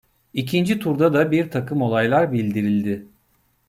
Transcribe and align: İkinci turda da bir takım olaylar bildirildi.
İkinci 0.33 0.79
turda 0.79 1.13
da 1.13 1.31
bir 1.31 1.51
takım 1.51 1.81
olaylar 1.81 2.31
bildirildi. 2.31 3.07